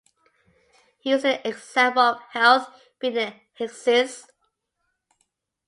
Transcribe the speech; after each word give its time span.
He 0.97 1.11
uses 1.11 1.21
the 1.21 1.47
example 1.47 2.01
of 2.01 2.21
"health" 2.31 2.67
being 2.99 3.17
a 3.17 3.39
"hexis". 3.59 4.23